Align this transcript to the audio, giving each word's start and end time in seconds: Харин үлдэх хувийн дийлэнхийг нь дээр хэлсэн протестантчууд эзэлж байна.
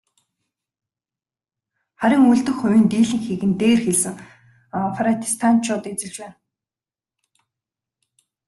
Харин 1.99 2.23
үлдэх 2.31 2.55
хувийн 2.59 2.87
дийлэнхийг 2.91 3.41
нь 3.49 3.57
дээр 3.61 3.79
хэлсэн 3.85 4.15
протестантчууд 4.95 5.83
эзэлж 5.91 6.15
байна. 6.21 6.37